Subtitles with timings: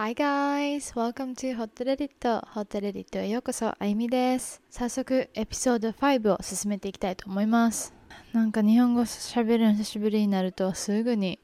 [0.00, 0.94] Hi guys!
[0.94, 2.08] Welcome to Hot Reddit!
[2.54, 4.62] Hot Reddit へようこそ、あゆみです。
[4.70, 7.92] 早速、エピソード5を進めていきたいと思います。
[8.32, 11.40] なんか日本語喋るの久しぶりになるとすぐに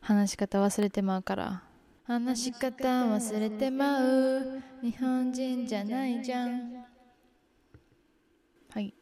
[0.00, 1.62] 話し方忘れてまうから。
[2.06, 4.62] 話し方忘れてまう。
[4.80, 6.72] 日本人じゃないじゃん。
[8.70, 8.94] はい。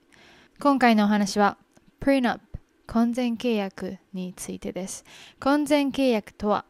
[0.59, 1.57] 今回のお話は、
[2.01, 2.41] Prenup
[2.89, 5.05] 婚前契約についてです。
[5.39, 6.65] 婚前契約とは、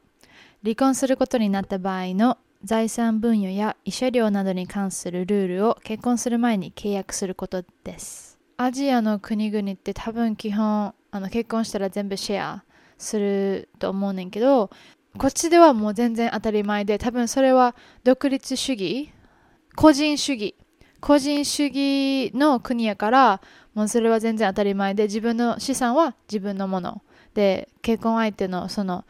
[0.65, 8.39] 離婚することになった場合の財産分与や慰謝料などに関するルールを結婚する前に契約することです。
[8.57, 12.65] アジアの国々って多分基本あの結婚したら全部シェア
[12.99, 14.71] すると思うねんけど
[15.17, 19.13] こっちではもう全然当たり前で多分それは独立主義
[19.77, 20.57] 個人主義
[21.01, 23.41] 個人主義の国やから
[23.75, 27.03] もうそれは全然当たり前で自分の資産は自分のもの
[27.35, 29.05] で結婚相手のその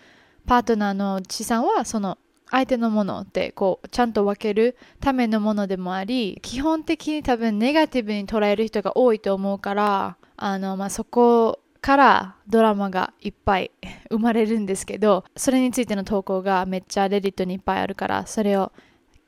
[0.49, 2.17] パートナーの資産はその
[2.51, 13.71] 相手のものってこうちゃんと分けるためのものでもあり基本的に多分ネガティブに捉える人が多いと思うからあの、まあ、そこからドラマがいっぱい
[14.11, 18.73] 生まれるんですけどそれについての投稿がめっちゃレディットにいっぱいあるからそれを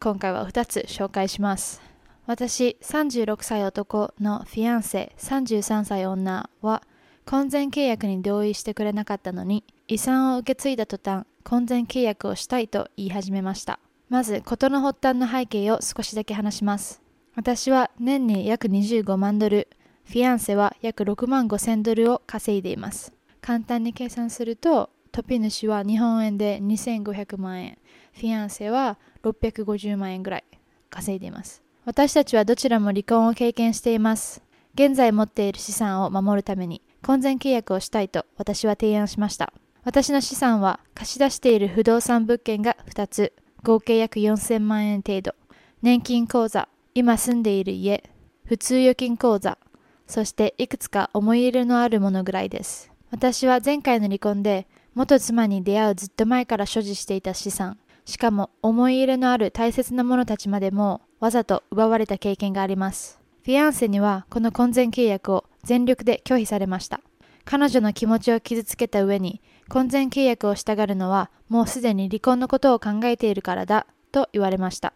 [0.00, 1.83] 今回は2つ紹介します。
[2.27, 6.83] 私36歳男のフィアンセ33歳女は
[7.27, 13.80] 婚前契約に同意してくれなかったのに遺産を受け継いだ途端婚前契約をしたいと言い始めました。
[14.08, 17.02] まず事の発端の背景を少しだけ話します。
[17.34, 19.66] 私は年に約25万ドル。
[20.05, 23.12] フィアンセは約6万5千ドルを稼いでいます。
[23.41, 27.77] 簡単に計算するとトピ主は日本円で2500万円。
[28.12, 30.44] フィアンセは650万円ぐらい
[30.88, 31.64] 稼いでいます。
[31.84, 34.41] 私たちはどちらも離婚を経験しています。
[34.75, 39.52] 現在持っている資産を守るために婚前契約をしたいと私は提案しました。
[39.83, 43.33] 私の資産は貸し出している不動産物件が2つ。
[43.62, 45.34] 合計約4000万円程度。
[45.83, 46.69] 年金口座。
[46.94, 48.10] 今住んでいる家。
[48.44, 49.59] 普通預金口座。
[50.06, 52.91] そしていくつか思い入れのあるものぐらいです。
[53.10, 57.78] 私は前回の離婚で元妻に出会うずっと前から所持していた資産。
[58.04, 63.21] しかも思い入れのある大切なものたちまでもわざと奪われた経験があります。
[63.44, 67.00] フィアンセにはこの婚前契約を全力で拒否されました。
[67.44, 74.92] 彼女の気持ちを傷つけた上に婚前契約をしたがるのはもうすでに離婚のことを考えているからだと言われました。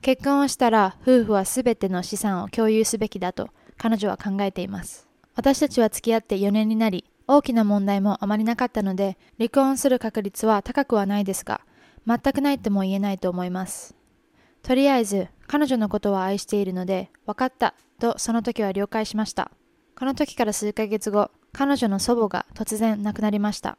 [0.00, 5.06] 結婚をしたら夫婦は全ての資産を共有すべきだと彼女は考えています。
[5.34, 11.60] 私たちは付き合って4年になり大きな問題もあまりなかったので離婚する確率は高くはないですが
[12.06, 13.94] 全くないとも言えないと思います。
[14.62, 19.50] とりあえず彼女のことは愛しているので分かったとその時は了解しました。
[19.98, 23.76] この時から数ヶ月後彼女の祖母が突然亡くなりました。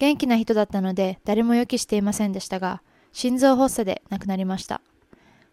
[0.00, 4.80] 元気な人だったので誰も予期していませんでしたが心臓発作で亡くなりました。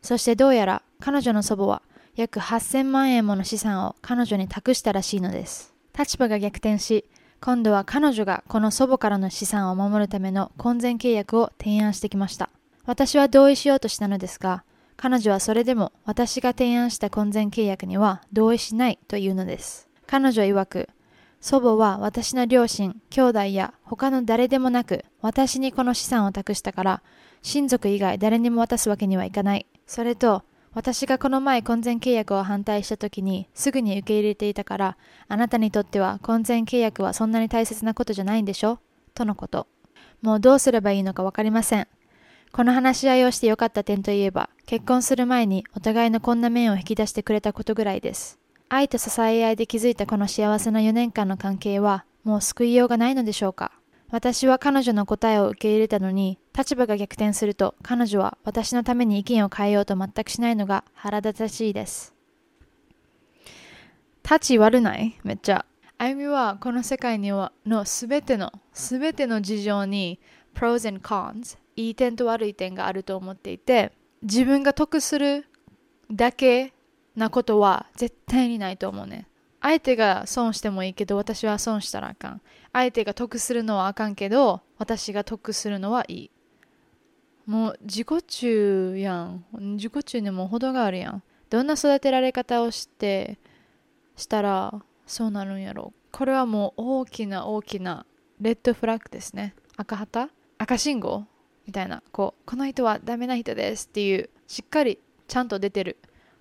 [0.02, 1.82] そしてどうやら彼女の祖母は
[2.16, 5.74] 約8000万円もの資産を彼女に託したらしいのです。
[5.98, 7.04] 立場が逆転し
[7.42, 12.50] 今度は彼女がこの祖母からの資産を守るための婚前契約を提案してきました。
[12.86, 14.64] 私は同意しようとしたのですが
[14.96, 19.90] 彼女はそれでも私が提案した婚前契約には同意しないというのです。
[20.06, 20.90] 彼女曰く
[21.40, 27.04] 祖母は私の両親、兄弟や他の誰でもなく私にこの資産を託したから
[27.42, 29.66] 親族以外誰にも渡すわけにはいかない。
[29.86, 30.44] それと
[30.74, 34.98] 私がこの前婚前契約を反対した時にすぐに受け入れていたから
[35.28, 38.80] あなたにとっては婚前契約はそんなに大切なことじゃないんでしょ？
[39.14, 39.68] とのこと。
[40.22, 41.88] もうどうすればいいのかわかりません。
[42.52, 48.40] この話し合いをしてよかった点といえば結婚する前にお互いのこんな面を引き出してくれたことぐらいです。
[48.70, 53.72] 愛と支え合いで築いたこの幸せな4年間の関係はもう救いようがないのでしょうか？
[54.10, 62.14] 私は彼女の答えを受け入れたのに立場が逆転すると彼女は私のために意見を変えようと全くしないのが腹立たしいです。
[64.24, 65.18] 立ち悪ない？
[65.24, 65.66] めっちゃ。
[65.98, 70.20] あゆみはこの世界にはのすべてのすべての事情に
[70.54, 75.46] pros and cons いい点と悪い点があると思っていて自分が得する
[76.12, 76.74] だけ
[77.18, 79.28] なことは絶対にないと思うね。
[79.60, 82.42] 相手が損してもいいけど私は損したらあかん。
[82.72, 86.32] 相手が得するのはあかんけど私が得するのはいい。
[87.48, 89.46] もう自己中やん。
[89.54, 91.24] 自己中にも程があるやん。
[91.50, 93.40] どんな育てられ方をして
[94.16, 95.94] したらそうなるんやろ。
[96.12, 98.06] これはもう大きな大きな
[98.40, 99.56] レッドフラッグですね。
[99.76, 100.30] 赤旗？
[100.60, 101.26] 赤信号？
[101.66, 102.04] みたいな。
[102.12, 105.98] こう、この人はダメな人ですっていうしっかりちゃんと出てる。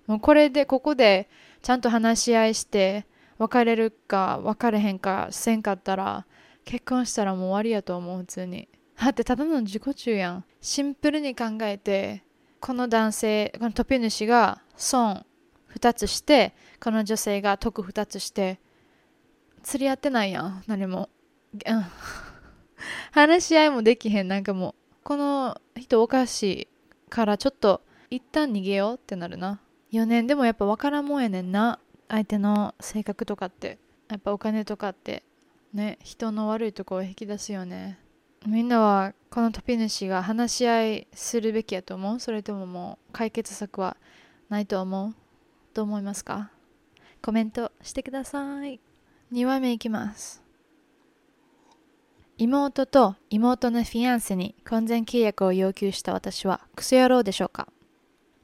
[0.07, 1.29] もうこれでここで
[1.61, 3.05] ちゃんと話し合いして
[3.37, 6.25] 別れるか別れへんかせんかったら
[6.65, 8.67] 結婚したらもう終わりやと思う普通に。
[8.99, 10.45] だってただの自己中やん。
[10.59, 12.23] シンプルに考えて
[12.59, 15.23] この男性このトピ主が損
[15.75, 18.59] 2つしてこの女性が得2つして
[19.61, 21.09] 釣り合ってないやん何も、
[23.11, 24.27] 話し合いもできへん。
[24.27, 26.67] なんかもうこの人おかしい
[27.09, 29.61] からちょっと一旦逃げようってなるな。
[29.91, 30.27] 4年。
[30.27, 31.79] でもやっぱ分からんもんやねんな。
[32.09, 33.77] 相手の性格とかって。
[34.09, 35.23] やっぱお金とかって。
[35.73, 37.99] ね人の悪いとこを引き出すよね。
[38.45, 42.19] みんなはこのトピ主が話し合いするべきやと思う？
[42.19, 43.97] それとももう解決策は
[44.47, 45.15] ないと思う？
[45.73, 46.51] どう思いますか？
[47.21, 48.79] コメントしてください。
[49.33, 50.41] 2話目いきます。
[52.37, 57.67] 妹と妹のフィアンセに婚前契約を要求した私はクソ野郎でしょうか？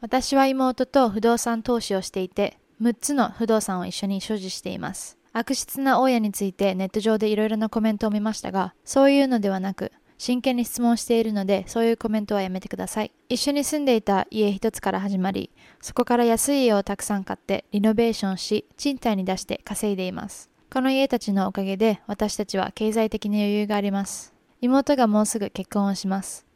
[0.03, 15.50] 私は妹と不動産投資をしていて6つの不動産を一緒に所持しています悪質な大家についてネット上でいろいろなコメントを見ましたがそういうのではなく真剣に質問しているのでそういうコメントはやめてください一緒に住んでいた家一つから始まり
[15.81, 24.33] そこから安い家をたくさん買ってリノベーションし賃貸に出して稼いでいますこの家たちのおかげで私たちは経済的に余裕があります。
[24.59, 26.47] 妹がもうすぐ結婚をします。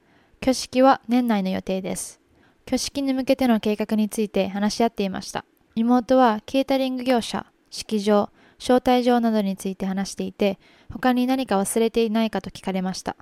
[0.41, 2.19] 挙式は年内の予定です。
[2.67, 5.45] 挙式に向けての計画について話し合っていました。
[5.73, 8.29] 妹はケータリング業者、式場、
[8.59, 10.59] 招待状などについて話していて、
[10.91, 13.15] 他に何か忘れていないかと聞かれました。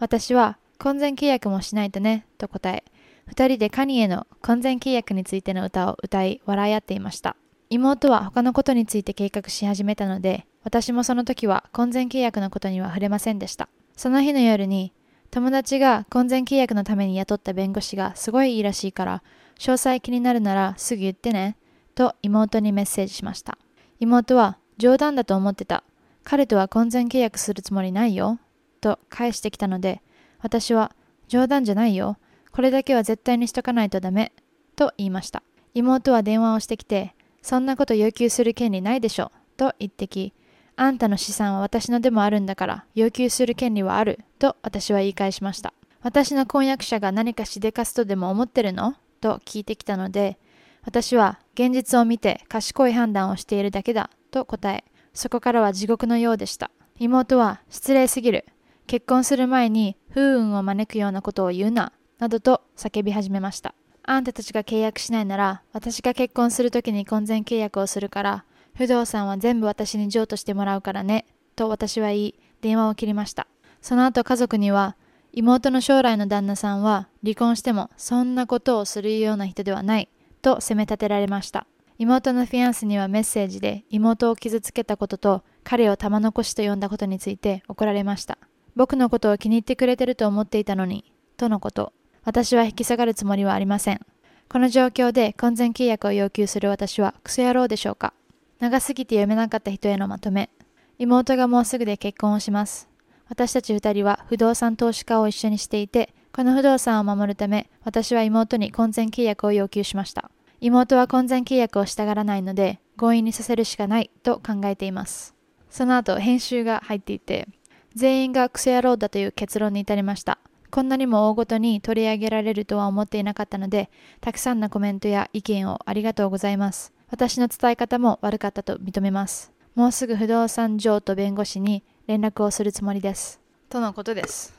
[0.00, 2.82] 私は、婚前契約もしないとね、と答え、
[3.26, 7.36] 二人でカニエの婚前契約についての歌を歌い笑い合っていました。
[7.70, 13.68] 妹は他のことについて計画し始めたので、私もその時は婚前契約のことには触れませんでした。
[13.96, 14.92] その日の夜に、
[15.30, 19.22] 友達が婚前契約のために雇った弁護士がすごいいいらしいから、
[19.58, 21.56] 詳細気になるならすぐ言ってね、
[21.94, 23.58] と妹にメッセージしました。
[24.00, 25.84] 妹は冗談だと思ってた。
[26.24, 28.38] 彼とは婚前契約するつもりないよ。
[28.80, 30.02] と返してきたので、
[30.40, 30.94] 私は
[31.26, 32.16] 冗談じゃないよ。
[32.52, 34.32] これだけは絶対にしとかないとダメ。
[34.76, 35.42] と言いました。
[35.74, 40.32] 妹は電話をしてきて、そんなこと要求する権利ないでしょ、と言ってき、
[40.80, 45.74] あんたの資産は私のでもあるんだから、要求する権利はある、と私は言い返しました。
[46.02, 48.94] 私の婚約者が何かしでかすとでも思ってるの？
[49.20, 50.38] と聞いてきたので、
[50.84, 56.70] 私は現実を見て賢い判断をしているだけだ、と答え、そこからは地獄のようでした。
[57.00, 58.46] 妹は失礼すぎる。
[58.86, 63.74] 結婚する前に不運を招くようなことを言うな、などと叫び始めました。
[64.04, 68.44] あんたたちが契約しないなら、私が結婚するときに婚前契約をするから、
[68.78, 71.26] 不動産は全部私に譲渡してもらうからね、
[71.56, 73.48] と私は言い、電話を切りました。
[73.82, 74.96] その後家族には、
[75.32, 80.08] 妹の将来の旦那さんは離婚してもそんなことをするような人ではない、
[80.42, 81.66] と責め立てられました。
[81.98, 88.38] 妹のフィアンスにはメッセージで妹を傷つけたことと彼を玉残しと呼んだことについて怒られました。
[88.76, 91.92] 僕のことを気に入ってくれてると思っていたのに、とのこと。
[92.22, 94.00] 私は引き下がるつもりはありません。
[94.48, 98.14] この状況で婚前契約を要求する私はクソ野郎でしょうか
[98.60, 100.50] 長すぎて読めなかった人へのまとめ。
[100.98, 102.88] 妹がもうすぐで結婚をします。
[103.28, 110.30] 私たち二人は不動産投資家を一緒にしていて、この不動産を守るため、私は妹に婚前契約を要求しました。
[110.60, 115.34] 妹は婚前契約をしたがらないので、強引にさせるしかないと考えています。
[115.70, 117.46] その後、編集が入っていて、
[117.94, 120.38] 全員がクソ野郎だという結論に至りました。
[120.70, 123.88] こんなにも大ごとに取り上げられるとは思っていなかったので、
[124.20, 126.92] たくさんのコメントや意見をありがとうございます。
[127.10, 129.52] 私の伝え方も悪かったと認めます。
[129.74, 133.40] もうすぐ不動産上と弁護士に連絡をするつもりです。
[133.68, 134.54] とのことです。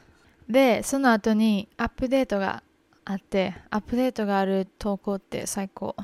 [0.50, 2.63] で、その後にアップデートが
[3.06, 5.96] あって、アップデートがある投稿って最高。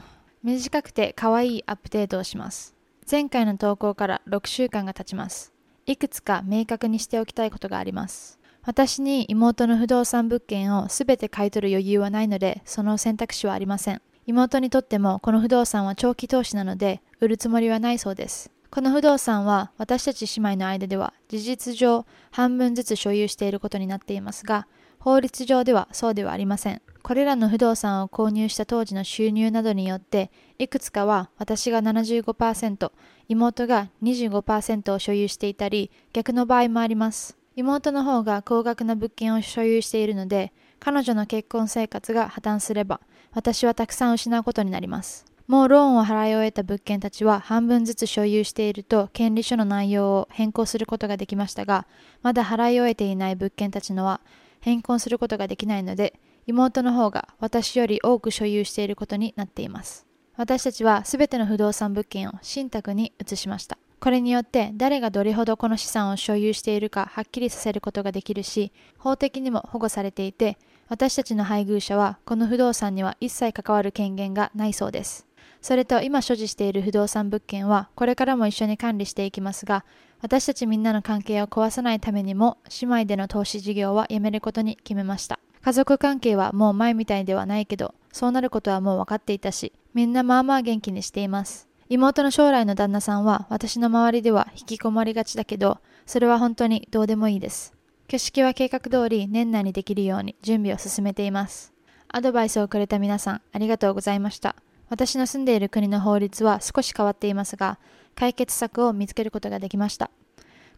[0.44, 2.76] 短くて可愛いアップデートをします。
[3.10, 5.54] 前回の投稿から6週間が経ちます。
[5.88, 8.40] いくつか明確にしておきたいことがあります。
[8.64, 14.02] 私に妹の不動産物件をすべて買い取る余裕はないので、その選択肢はありません。
[14.26, 18.52] 妹にとってもこの不動産は長期投資なので、売るつもりはないそうです。
[18.72, 24.68] この不動産は私たち姉妹の間では事実上半分ずつ所有していることになっていますが、
[25.00, 26.82] 法律上ではそうではありません。
[27.04, 32.92] これらの不動産を購入した当時の収入などによって、いくつかは私が75%、
[33.30, 37.38] 妹が25%を所有していたり、逆の場合もあります。
[37.56, 43.02] 妹の方が高額な物件を所有しているので、彼女の結婚生活が破綻すれば、
[43.34, 45.26] 私はたくさん失うことになります。
[45.48, 51.86] もうローンを払い終えた物件たちは半分ずつ所有していると権利書の内容を変更することができましたが、
[52.24, 54.22] まだ払い終えていない物件たちのは
[54.60, 60.08] 変更することができないので、妹の方が私より多く所有していることになっています。
[60.36, 63.78] 私たちはすべての不動産物件を信託に移しました。
[64.00, 75.26] これによって誰がどれほどこの資産を所有しているかはっきりさせることができるし、法的にも保護されていて、私たちの配偶者はこの不動産には一切関わる権限がないそうです。
[75.62, 79.84] それと今所持している不動産物件はこれからも一緒に管理していきますが、
[80.22, 85.40] 私たちみんなの関係を壊さないためにも姉妹での投資事業はやめることに決めました。
[85.62, 91.68] 家族関係はもう前みたいではないけど、そうなることはもう分かっていたし、みんなまあまあ元気にしています。
[91.88, 97.74] 妹の将来の旦那さんは私の周りでは引きこもりがちだけど、それは本当にどうでもいいです。
[98.08, 101.74] 挙式は計画通り年内にできるように準備を進めています。
[102.08, 104.56] アドバイスをくれた皆さんありがとうございました。
[104.90, 107.80] 私の住んでいる国の法律は少し変わっていますが、
[108.16, 110.10] 解決策を見つけることができました。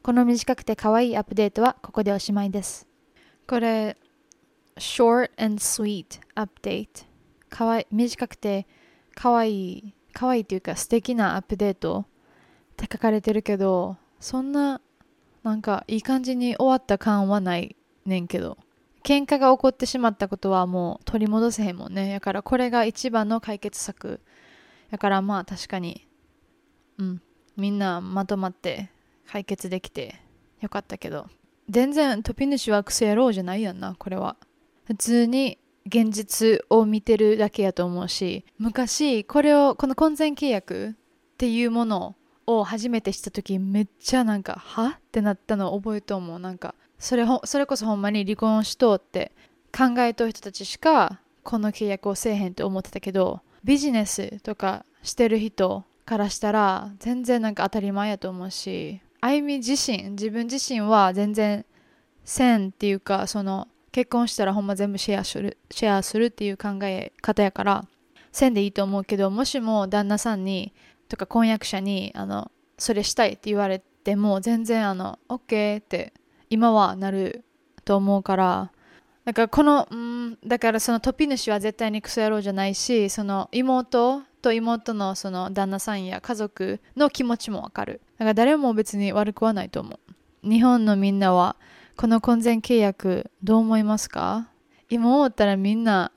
[0.01, 2.87] この短くて可愛いアップデートはここでおしまいです。
[3.47, 3.97] これ、
[4.77, 7.05] short and sweet update。
[7.49, 8.67] かわい短くて
[9.15, 14.81] 可愛い、可愛いというか素敵なアップデートって書かれてるけど、そんな、
[15.43, 18.57] なんかいい感じに終わった感はないねんけど。
[19.03, 22.09] 喧嘩が起こってしまったことはもう取り戻せへんもんね。
[22.09, 24.19] やからこれが一番の解決策。
[24.89, 26.07] やからまあ確かに、
[26.97, 27.21] うん、
[27.55, 28.89] みんなまとまって
[29.27, 30.19] 解決できて
[30.61, 31.27] よかったけど、
[31.69, 34.35] 全然トピ主はクソ野郎じゃないやんな、これは。
[34.85, 42.15] 普通に現実を見てるだけやと思うし、昔これを、この婚前契約っていうもの
[42.45, 44.99] を初めてした時めっちゃなんか、は？
[44.99, 46.39] ってなったのを覚えと思う。
[46.39, 49.31] なんか、それそれこそほんまに離婚しとうって
[49.71, 61.65] 考えとる人たちしかこの契約をせえへんって思ってたけどビジネスとかしてる人からしたら全然なんか当たり前やと思うしあゆみ自身自分自身は全然
[62.23, 63.67] せんっていうかその
[63.97, 67.87] 結婚したらほんま全部シェアするシェアするっていう考え方やから
[68.31, 70.71] せんでいいと思うけどもしも旦那さんに
[71.09, 76.13] とか婚約者にあのそれしたいって言われても全然あの OK って
[76.51, 77.43] 今はなる
[77.85, 78.71] と思うから
[79.25, 88.01] だからこの、うん、だからそのトピ主は絶対にクソ野郎じゃないしその妹と妹のその旦那さんや家族の気持ちもわかる。
[88.19, 89.99] だから誰も別に悪くはないと思
[90.43, 90.47] う。
[90.47, 91.55] 日本のみんなは
[91.97, 94.49] この婚前契約どう思いますか？
[94.87, 96.11] 今思ったらみんな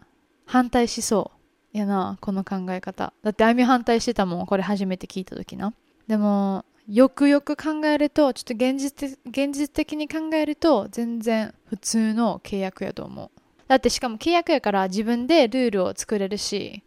[0.44, 1.30] 反対しそ
[1.72, 3.14] うやなこの考え方。
[3.22, 5.72] だってあみ反対してたもんこれ初めて聞いた時な。
[6.06, 13.40] でもよくよく考えるとちょっと現実現実的に考えると全然普通の契約やと思う。
[13.66, 16.82] だってしかも契約やから自分でルールを作れるし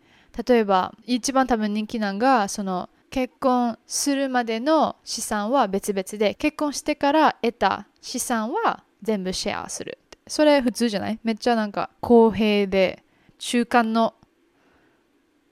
[0.46, 11.20] 例えば一番多分人気なんがその結婚するまでの資産は別々で結婚してから得た資産は全部シェアするそれ普通じゃない？
[11.24, 13.04] めっちゃなんか公平で
[13.38, 14.16] 中間の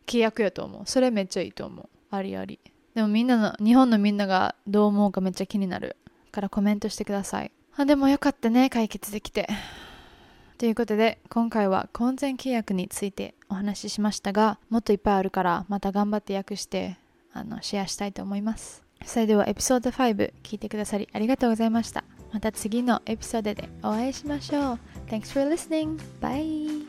[0.07, 2.59] 契約やと思うそれめっちゃいいと思うありあり
[2.95, 5.95] でもみんなの、日本のみんながどう思うかめっちゃ気になる。
[6.31, 7.51] からコメントしてください。
[7.77, 9.47] あ、でもよかったね、解決できて。
[10.57, 16.97] ということで、今回は婚前契約についてお話ししましたが、もっといっぱいあるから、また頑張って訳して、
[17.33, 18.83] あの、シェアしたいと思います。
[19.05, 22.03] それではエピソード5聞いてくださりありがとうございました。
[22.31, 24.79] また次のエピソードでお会いしましょう。
[25.07, 25.99] Thanks for listening.
[26.21, 26.80] Bye!